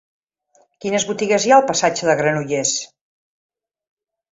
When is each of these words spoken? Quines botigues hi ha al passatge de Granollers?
Quines 0.85 1.05
botigues 1.11 1.45
hi 1.49 1.55
ha 1.55 1.59
al 1.63 1.67
passatge 1.69 2.11
de 2.11 2.19
Granollers? 2.23 2.77